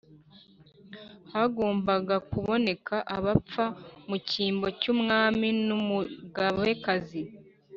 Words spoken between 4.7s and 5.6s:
cy’Umwami